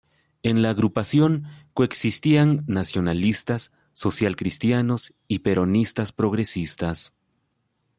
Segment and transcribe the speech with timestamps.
[0.41, 1.43] En la agrupación
[1.75, 7.15] coexistían nacionalistas, socialcristianos y peronistas progresistas.